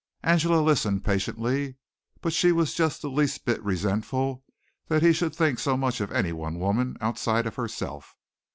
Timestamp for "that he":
4.87-5.13